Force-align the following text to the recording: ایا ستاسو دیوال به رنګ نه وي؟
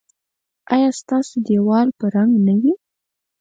ایا 0.73 0.89
ستاسو 0.99 1.33
دیوال 1.47 1.87
به 1.97 2.05
رنګ 2.15 2.33
نه 2.47 2.53
وي؟ 2.61 2.73